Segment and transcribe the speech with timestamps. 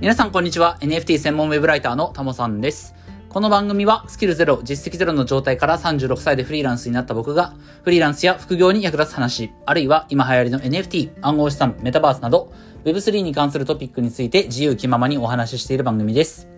[0.00, 0.78] 皆さんこんにちは。
[0.80, 2.94] NFT 専門ウェブライターのタモさんです。
[3.28, 7.52] この番組はスキルゼロ、実績ゼロの状態から36歳でフリーランスになった僕が、
[7.82, 12.50] フリーランスや副業に役立つ話、あるいは今流行りの NFT、暗号資産、メタバースなど、
[12.84, 16.48] Web3 に関するトピックについて自由気ままにお話ししている番組です。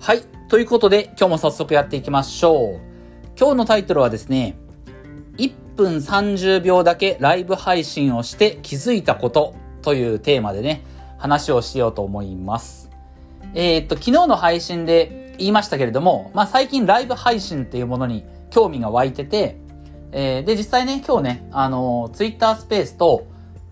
[0.00, 0.22] はい。
[0.48, 2.80] ということで、今日も早速やっていきましょう。
[3.38, 4.58] 今日のタイトルはですね、
[5.38, 10.82] 1分30秒だけライブ配信をして気づいたことというテーマでね、
[11.18, 12.90] 話をしようと思います。
[13.54, 19.58] えー、っと、昨日の配信で言いましたけれども、まあ最近ライブ配信っていうものに興味が湧いてて、
[20.12, 23.26] えー、で、実際ね、今日ね、あの、ツイッタースペースと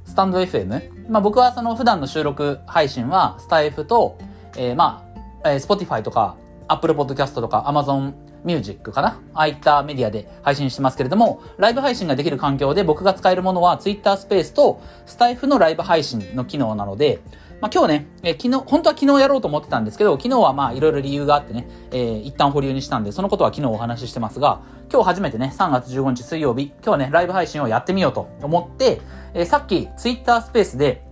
[0.04, 4.18] スタンド FM、まあ僕はその普段の収録配信はスタイフと、
[4.56, 5.04] えー、ま
[5.44, 6.36] あ、えー、Spotify とか
[6.68, 9.20] Apple Podcast とか Amazon ミュージックかな？
[9.34, 17.20] ああいったメディアで配信してますけれども、ライブ配信ができる環境で僕が使えるものは Twitter スペースとスタイフのライブ配信の機能なので、
[17.60, 24.60] まあ、今日ね、え昨日、本当は昨日やろうと思ってたんですけど、昨日はまあいろいろ理由があってね、えー、一旦保留にしたんで、そのことは昨日お話ししてますが、
[24.92, 29.00] 今日初めてね、3月15日水曜日、今日はね、ライブ配信をやってみようと思って、
[29.32, 31.06] えー、さっき Twitter スペースで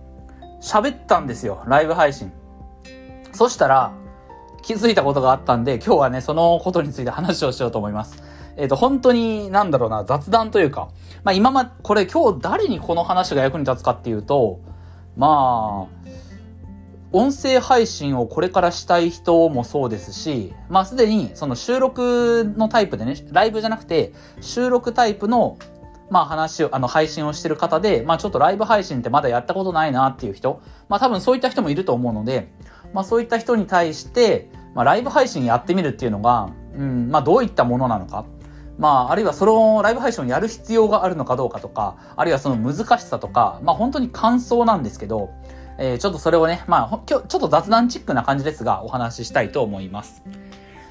[0.61, 2.31] 喋ったんですよ、ライブ配信。
[3.31, 3.93] そしたら、
[4.63, 8.23] 気づいたことがあったんで、今日はね、そのことについて話をしようと思います。
[8.55, 10.89] えっ、ー、と、本当に、なんだろうな、雑談というか、
[11.23, 14.61] まあ今ま、これ今日誰にこの話が役に立つかっていうと、
[15.17, 16.03] まあ、
[17.11, 25.59] 音声配信をこれからしたい人もそうですし、まあすでにその収録のタイプでね、ライブじゃなくて収録タイプの
[26.09, 32.51] まあ話を、あの配信をしてる方で、まあちょっとライブ配信ってまだやったことないなっていう人、まあ多分そういった人もいると思うので、
[32.93, 38.25] まあそういった人に対して、まあライブ配信やってみるっていうのが、うん、まあどういったものなのか。
[38.75, 45.29] まあ、あるいはそのライブ配信をやる必要があるのかどうかとか、あるいはその難しさとか、まあ本当に感想なんですけど、
[45.77, 50.23] えー、ちょっとそれをね、まあ、今日ちょっと雑談チックな感じですが、お話ししたいと思います。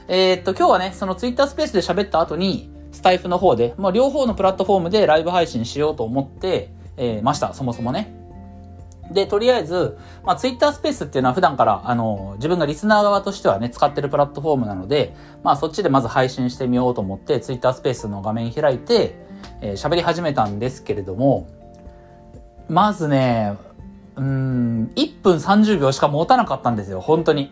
[0.09, 8.22] えー、っと、今日はね、そのツイッタースペースで喋った後に、スタイフの方で、まあ、両方のプラットフォームでライブ配信しようと思って、えー、ました、そもそもね。
[9.12, 19.15] で、とりあえず、まあ、ツイッタースペースっていうのは普段から、あの、自分がリスナー側としてはね、使ってるプラットフォームなので、まあ、そっちでまず配信してみようと思って、ツイッタースペースの画面開いて、
[19.61, 21.49] えー、喋り始めたんですけれども、
[22.69, 23.56] まずね、
[24.17, 27.43] うん、1分30秒しか持たなかったんですよ、本当に。
[27.44, 27.50] い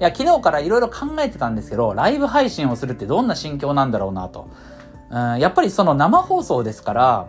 [0.00, 4.48] や、昨日からいろいろ考えてたんですけど、ライブ配信をするってどんな心境なんだろうなと。
[5.10, 7.26] うん、やっぱりその生放送ですから、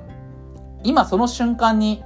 [0.84, 2.04] 今その瞬間に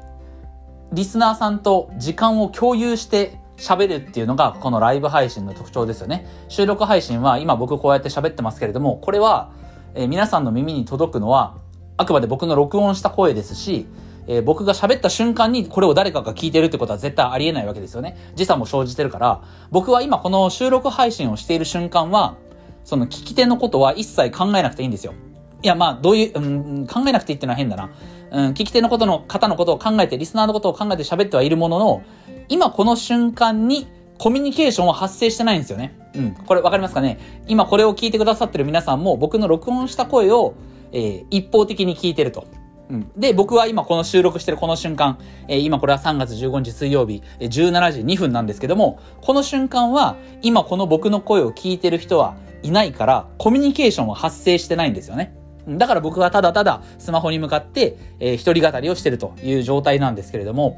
[0.93, 6.27] リスナーさんと時間を共有して喋るっていうのがこのライブ配信の特徴ですよね。
[6.49, 9.51] 収録配信は今僕こうやって喋ってますけれども、これは、
[9.95, 11.55] え、皆さんの耳に届くのは
[11.97, 13.87] あくまで僕の録音した声ですし、
[14.27, 18.15] えー、僕が喋った瞬間にこれを誰かが聞いてるってことは絶対ありえないわけですよね。
[18.35, 22.35] 時差も生じてるから、僕は今この収録配信をしている瞬間は、
[22.83, 25.13] その聞き手のことは一切考えなくていいんですよ。
[25.63, 26.41] いや、まあ、どういう、う
[26.81, 27.89] ん、考えなくていいっていのは変だな。
[28.31, 32.03] うん、聞き手のことの方のことを考えて、リスナーのことを考えて喋ってはいるものの、
[32.49, 33.87] 今この瞬間に
[34.17, 35.97] コミュニケーションは発生してないんですよね。
[36.15, 36.33] うん。
[36.33, 37.17] これわかりますかね？
[37.47, 40.55] 今これを聞いてくださってる皆さんも僕の録音した声を、
[40.91, 42.45] えー、一方的に聞いてると。
[42.89, 43.11] うん。
[43.15, 55.35] で、僕は今この収録してるこの瞬間、えー、今これは3月15日水曜日、えー、17時2分なんですけども、この瞬間は、今この僕の声を聞いてる人はいないから、コミュニケーションは発生してないんですよね。
[55.67, 60.77] だから僕はただただスマホに向かって、えー、一人語りをしてるという状態なんですけれども、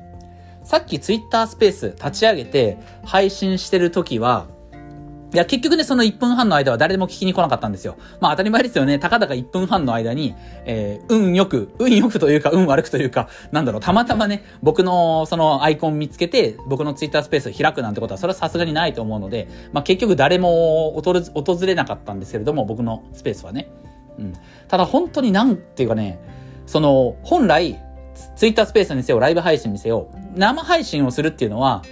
[0.63, 4.47] さっきツイッタースペース立ち上げて配信してる時は、
[5.33, 7.97] いや、結局ね、その1分半の間は誰でも聞きに来なかったんですよ。
[8.21, 8.99] まあ当たり前ですよね。
[8.99, 10.33] たかだか1分半の間に、
[10.65, 21.13] えー、運よく、運よくというか、運悪くというか、なんだろう、たまたまね、僕のそのアイコン見つけて、僕のツイッタースペースを開くなんてことは、それはさすがにないと思うので、まあ結局誰も訪
[21.65, 23.67] れなかったんですけれども、僕のスペースはね。
[24.19, 24.33] うん。
[24.67, 26.19] ただ本当になんていうかね、
[26.65, 27.79] その、本来、
[28.35, 31.83] ツイッタースペースにせよ、ライブ配信にせよ、生配信をするっていうのは、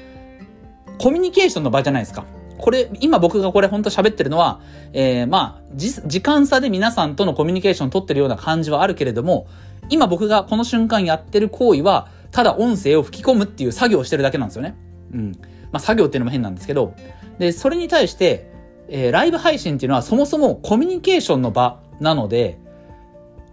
[0.97, 2.25] コミュニケーションの場じゃないですか。
[2.57, 4.61] これ、今僕がこれ本当喋ってるのは、
[4.93, 9.47] えー、まあ、時間差で皆さんとのコミュニケーション取ってるような感じはあるけれども、
[9.89, 14.75] 今僕がこの瞬間やってる行為は、ただ音声を吹き込むっていう作業をしてるだけなんですよね。
[15.13, 15.31] うん。
[15.71, 16.93] まあ、作業っていうのも変なんですけど、
[17.37, 18.51] で、それに対して、
[18.87, 22.59] えー、ライブ配信っていうのはそもそもコミュニケーションの場なので、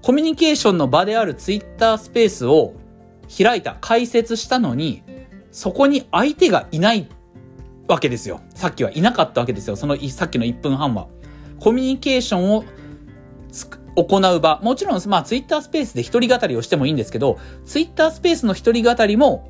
[0.02, 2.74] コミュニケーションの場であるツイッタースペースを
[3.36, 5.02] 開いた、開設したのに、
[5.50, 7.08] そこに相手がいない
[7.88, 8.40] わけですよ。
[8.54, 9.76] さっきはいなかったわけですよ。
[9.76, 11.08] そのさっきの1分半は。
[11.58, 12.64] コミュニケーションを
[13.96, 14.60] 行う場。
[14.62, 19.48] もちろん、まあ、ツイッタースペースで一人語りをしてもいいんですけど、ツイッタースペースの一人語りも、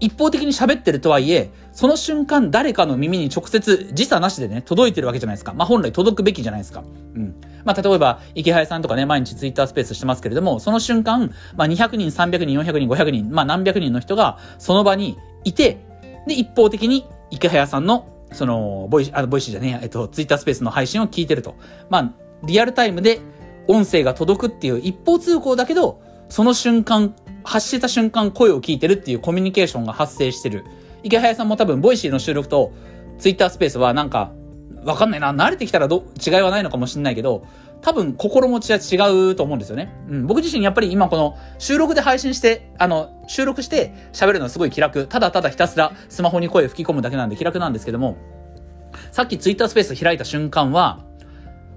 [0.00, 5.52] 一方的に喋ってるとはいえ、その瞬間誰かの耳に直接時差なしでね、届いてるわけじゃないですか。
[5.52, 6.82] まあ本来届くべきじゃないですか。
[7.14, 7.34] うん。
[7.64, 15.78] まあ例えば、イケハヤさんとかね、毎日ツイッタースペースしてますけれども、その瞬間、まあ200人、300人、400人、500人、まあ何百人の人がその場にいて、
[16.26, 21.56] で、一方的にイケハヤさんの、その、 Voicy、あ、 Voicy じゃねえ、えっと、ツイッタースペースの配信を聞いてると。
[21.88, 22.12] まあ、
[22.44, 23.20] リアルタイムで
[23.66, 27.14] 音声が届くっていう一方通行だけど、その瞬間、
[27.44, 30.64] 発した瞬間声を聞いてるっていうコミュニケーションが発生してる。
[31.02, 32.72] イケハヤさんも多分、 Voicy の収録と
[33.18, 34.32] ツイッタースペースはなんか、
[34.84, 35.32] わかんないな。
[35.32, 37.44] 慣れてきたらど、違いはないのかもしれないけど、
[37.82, 39.92] 多分心持ちは違うと思うんですよね。
[40.08, 40.26] うん。
[40.26, 45.06] 僕自身やっぱり今この収録で配信して、あの、収録して喋るのはすごい気楽。
[45.06, 48.16] ただただひたすらスマホに声吹き込むだけなんで気楽なんですけども、
[49.12, 51.00] さっきツイッタースペース開いた瞬間は、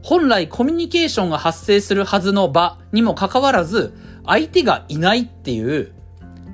[0.02, 3.94] 本来コミュニケーションが発生するはずの場にもかかわらず、
[4.26, 5.94] 相手がいないっていう、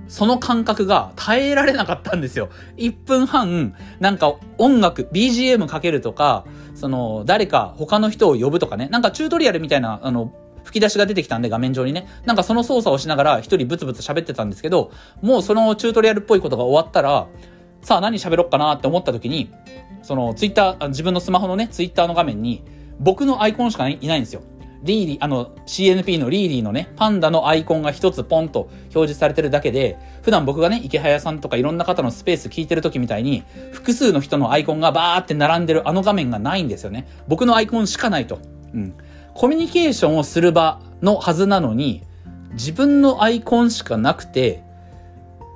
[0.07, 2.49] その感覚が耐えられなかったんですよ。
[2.77, 10.33] 1分半、なんか音楽、BGM かけるとか、その、誰か他の人を呼ぶとかね、なんかチュートリアルみたいな、あの、
[10.63, 14.91] 吹き出しが出てきたんで画面上にね、なんかその操作をしながら一人ブツブツ喋ってたんですけど、
[15.21, 17.27] もうそのチュートリアルっぽいことが終わったら、
[17.81, 19.51] さあ何喋ろっかなって思った時に、
[20.01, 22.63] そのツイッター、自分のスマホのね、ツイッターの画面に、
[22.99, 24.41] 僕のアイコンしかいないんですよ。
[24.83, 37.07] リーリー、あの、CNP のリーリーのね、パンダのアイコンが一つポンと表示されてるだけで、普段僕がね、池早さんとかいろんな方のスペース聞いてる時みたいに、複数の人のアイコンがバーって並んでるあの画面がないんですよね。
[37.27, 38.39] 僕のアイコンしかないと。
[38.73, 38.93] うん。
[39.33, 42.03] コミュニケーションをする場のはずなのに、
[42.53, 44.63] 自分のアイコンしかなくて、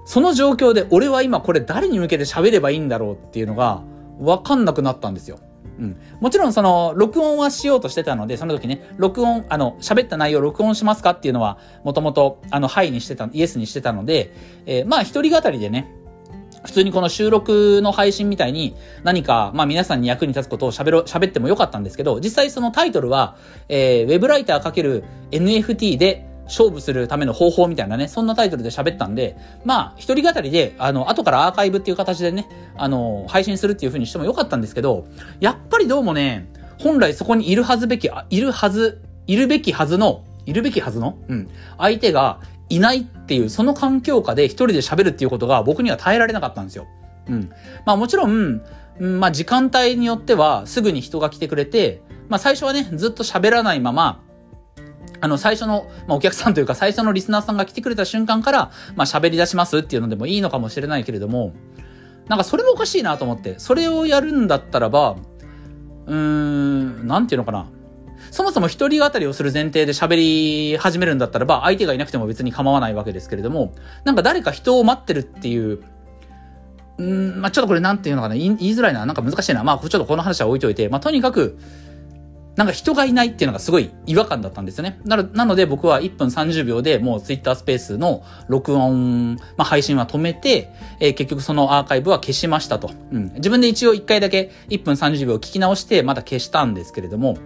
[0.05, 3.81] その状況で俺は今これ誰に向けて喋ればいいんだろうっていうのが、
[4.19, 5.39] わかんなくなったんですよ。
[5.79, 5.97] うん。
[6.19, 14.33] もちろんその、録音はしようとしてたので、その時ね、録音、あの、喋った内容録音しますかっていうのは、もともと、あの、はいにしてた、イエスにしてたので、
[14.65, 15.91] えー、まあ、一人語りでね、
[16.63, 23.35] 普通にこの収録の配信みたいに何か、まあ皆さんに役に立つことを喋ろ、喋ってもよかったんですけど、実際そのタイトルは、
[23.67, 25.01] えー、ウェブライター
[25.31, 35.05] ×NFT で勝負するための方法みたいなね、そんなタイトルで喋ったんで、まあ、一人語りで、あの、後からアーカイブっていう形でね、あの、配信するっていう風にしてもよかったんですけど、
[35.39, 36.47] やっぱりどうもね、
[36.79, 41.49] 本来そこにいるはずべき、いるはず、いるべきはずの、いるべきはずのうん。
[41.77, 46.87] 相手がいないっていう、その環境下で一人で喋るっていうことが僕には耐えられなかったんですよ。
[47.29, 47.49] うん。
[47.85, 48.61] まあもちろん、
[48.99, 54.22] まあ時間帯によってはすぐに人が来てくれて、まあ最初はね、ずっと喋らないまま、
[55.23, 61.53] あの、最初の、まあ、お客さんというか、最初のリスナーさんが来てくれた瞬間から、まあ、喋り出しますっていうのでもいいのかもしれないけれども、
[62.27, 65.15] なんかそれもおかしいなと思って、それをやるんだったらば、
[66.07, 67.67] うーん、なんていうのかな。
[68.31, 73.71] そもそも一人語りをする前提で喋り始めるんだったらば、相手がいなくても別に構わないわけですけれども、
[74.03, 75.79] なんか誰か人を待ってるっていう、
[76.97, 79.63] うん、まあ、ちょっとこれなんていうのかな、言いづらいな、なんか難しいな。
[79.63, 81.57] まあ、ちょっとこの話は置いといて、まあ、とにかく、
[82.55, 84.99] なんか人がいないっていうのがすごい違和感だったんですよね。
[85.05, 92.91] ななので僕は1分30秒でもう Twitter スペースの録音、まあ、配信は止めて、えー、結局そのアーカイブは消しましたと。
[93.11, 93.33] うん。
[93.35, 97.37] 自分で一応1回だけ1分30秒聞き直してまた消したんですけれども、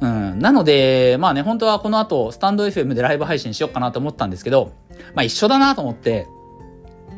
[0.00, 0.38] うん。
[0.38, 4.72] なので、まあね、本当はこの後、スタンド FM でライブ配信しようかなと思ったんですけど、
[5.14, 6.26] まあ一緒だなと思って、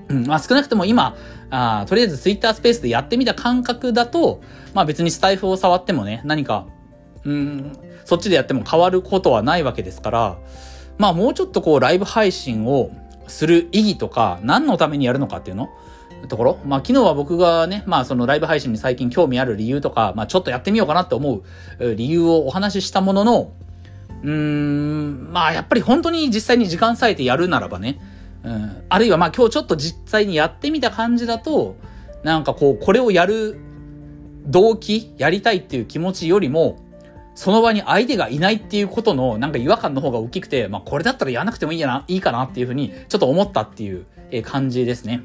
[0.08, 0.26] うん。
[0.26, 1.16] まあ少なくとも今、
[1.50, 4.40] ああとりあえず Twitter スペースでやってみた感覚だと、
[4.74, 6.66] まあ別にスタイフを触ってもね、何か
[7.24, 7.72] うん、
[8.04, 10.38] そっちでやっても変わることはないわけですから、
[10.98, 12.90] まあもうちょっとこうライブ配信を
[13.26, 15.68] する意義とか、何のためにやるのかっていうの？
[16.28, 16.58] ところ？
[16.64, 21.42] まあ昨日は僕がね、まあそのライブ配信に最近興味ある理由とか、まあちょっとやってみようかなって思う
[21.94, 23.52] 理由をお話ししたものの、
[24.22, 28.00] うーん、まあやっぱり本当に実際に時間割いてやるならばね、
[28.42, 31.76] うん、あるいはまあ今日ちょっと実際にやってみた感じだと、
[32.22, 33.58] なんかこう、これをやる
[34.46, 36.78] 動機、やりたいっていう気持ちよりも、
[37.40, 44.04] その場に相手がいないっていうことのなんか違和感の方が大きくて、まあこれだったらやらなくてもいいやな、いいかなっていうふうにちょっと思ったっていう
[44.44, 45.22] 感じですね。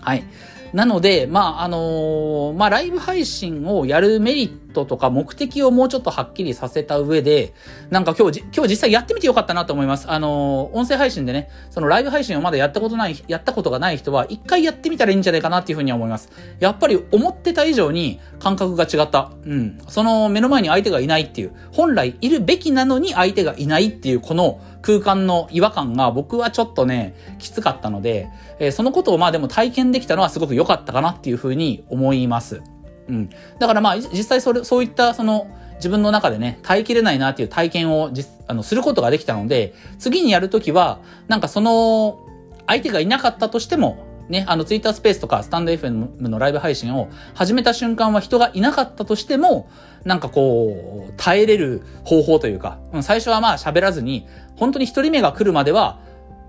[0.00, 0.24] はい。
[0.72, 7.52] なので、まあ、あのー、まあ、ライブ配信をやるメリットとか目的をもうちょっとはっきりさせた上で、
[7.90, 10.10] なんか今日、今日実際やってみてよかったなと思います。
[10.10, 16.30] あのー、音声配信でね、そのライブ配信をまだやったことない、やったことがない人は、一回やってみたらいいんじゃないかなっていうふうに思います。
[16.58, 19.30] やっぱり思ってた以上に感覚が違った。
[19.44, 19.78] うん。
[19.88, 32.62] その目の前に相手がいないっていう、本来いるべきなのに相手がいないっていう、この、空間の違和感が僕はちょっとね、きつかったので、えー、そのことをまあでも体験できたのはすごく良かったかなっていうふうに思います。
[33.08, 33.30] うん。
[33.58, 35.46] だからまあ実際それ、そういったその
[35.76, 42.20] 自分の中でね、耐えきれないなっていう体験を実、あの、することができたので、次にやるときは、なんかその、
[42.68, 49.68] 相手がいなかったとしても、ね、あの、ツイッタースペースとか、スタンド FM のライブ配信を始めた瞬間は人がいなかったとしても、
[50.04, 54.26] なんかこう、耐えれる方法というか、最初はまあ喋らずに、
[54.56, 56.00] 本当に一人目が来るまでは、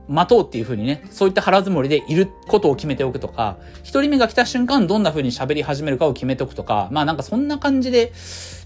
[0.07, 8.11] 待とうっていう風にね、そういった腹積もりでいることを決めておくとか、一人目が来た瞬間どんな風に喋り始めるかを決めておくとか、まあなんかそんな感じで、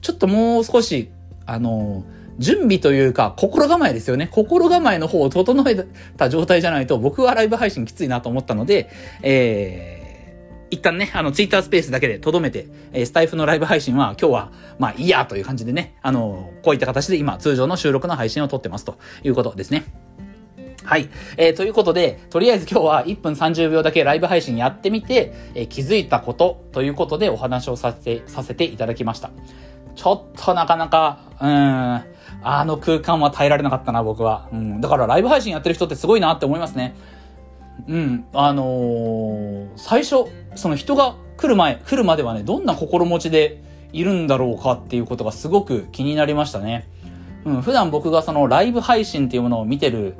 [0.01, 1.11] ちょっともう少し、
[1.45, 2.03] あの
[2.39, 4.27] 準備というか、心構えですよね。
[4.31, 8.89] 心構えの方を整えた状態じゃないと、僕はライブ配信きついなと思ったので、
[9.23, 19.85] えー、一旦ね、あの、ツイッタースペースだけで留めて、えー、スタイフのライブ配信は今日は、まあいいやという感じでね、あの、こういった形で今、通常の収録の配信を撮ってますということですね。
[20.83, 21.09] はい。
[21.35, 29.31] えー、ということで、とりあえず今日は1分30秒だけライブ配信やってみて、えー、気づいたことということでお話をさせて、させていただきました。
[29.95, 34.47] ちょっとなかなか、うーん、あの空間は耐えられなかったな、僕は。
[34.51, 34.81] うん。
[34.81, 36.95] だからライブ配信やってる人ってすごいなって思いますね。
[37.87, 38.25] うん。
[38.33, 40.25] あのー、最初、
[40.55, 43.61] その人が来る前、来るまではね、どんな心持ちで
[43.93, 46.87] いるんだろうかっていうことがすごく気になりましたね。
[47.45, 47.61] うん。
[47.61, 50.15] 普段僕がそのライブ配信っていうものを見てる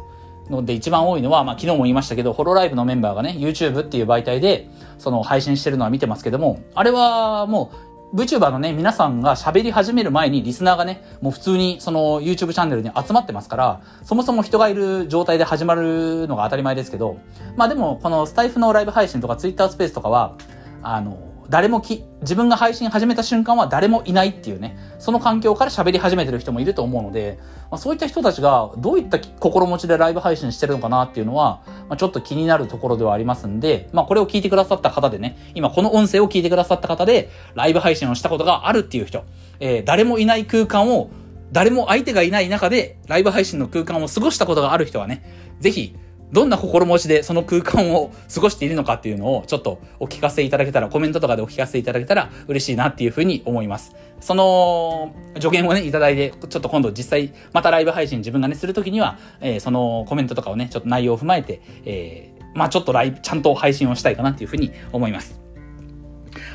[0.50, 17.18] ので一番多いのは、まあ昨日も言いましたけど、ホロライブのメンバーがね、YouTube っていう媒体で、その配信してるのは見てますけども、あれはもう VTuber のね、皆さんが喋り始める前にリスナーがね、もう普通にその YouTube チャンネルに集まってますから、そもそも人がいる状態で始まるのが当たり前ですけど、
[17.58, 20.36] まあでも、このスタイフのライブ配信とか Twitter スペースとかは、
[20.82, 21.18] あの、
[21.50, 27.40] 誰もき、自分が配信始めた瞬間は誰もいないっていうね、その環境から喋り始めてる人もいると思うので、
[27.72, 39.24] まあ、そういった人たちがどういった心持ちでライブ配信してるのかなっていうのは、まあ、ちょっと気になるところではありますんで、まあこれを聞いてくださった方でね、今この音声を聞いてくださった方で、ライブ配信をしたことがあるっていう人、
[39.60, 41.10] えー、誰もいない空間を、
[41.54, 45.24] 誰も相手がいない中で、ライブ配信の空間を過ごしたことがある人はね、
[45.62, 45.96] ぜひ、
[46.32, 53.96] どんな心持ちでその空間を過ごしているのかっていうのをちょっとお聞かせいただけたら、コメントとかでお聞かせいただけたら嬉しいなっていうふうに思います。
[54.20, 65.40] その助言をね、いただいて、ちょっと今度実際またライブ配信自分がね、するときには、えー、そのコメントとかをね、ちょっと内容を踏まえて、えー、まあちょっとライブ、ちゃんと配信をしたいかなっていうふうに思います。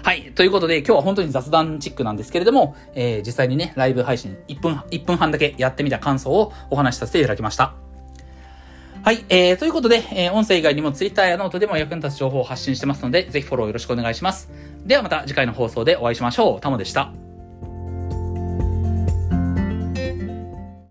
[0.03, 0.33] はい。
[0.35, 7.92] ということで、今日は本当に雑談チックなんですけれども、えー、実際にね、ライブ配信1分、1分半だけやってみた感想をお話しさせていただきました。
[9.05, 9.25] はい。
[9.29, 14.49] えー、ということで、えー、音声以外にも Twitter やノートでも役に立つ情報を発信してますので、ぜひフォローよろしくお願いします。
[14.87, 16.61] ではまた次回の放送でお会いしましょう。
[16.61, 17.22] タモでした。